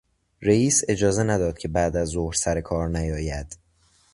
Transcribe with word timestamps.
رئیس 0.41 0.83
اجازه 0.87 1.23
نداد 1.23 1.57
که 1.57 1.67
بعد 1.67 1.95
از 1.95 2.07
ظهر 2.09 2.33
سرکار 2.33 2.89
نیاید. 2.89 3.57